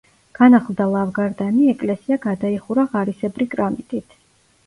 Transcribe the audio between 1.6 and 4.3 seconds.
ეკლესია გადაიხურა ღარისებრი კრამიტით.